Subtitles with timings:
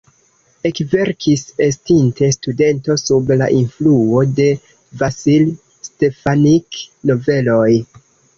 [0.67, 4.49] Ekverkis estinte studento sub la influo de
[5.03, 5.47] Vasil
[5.91, 7.69] Stefanik-noveloj.